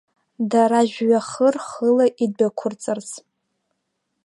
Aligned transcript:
Дара 0.51 0.79
жәҩахыр-хыла 0.91 2.05
идәықәырҵарц. 2.23 3.09